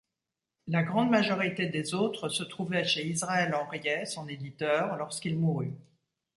[0.65, 5.75] La grande majorité des autres se trouvait chez Israël Henriet, son éditeur, lorsqu'il mourut.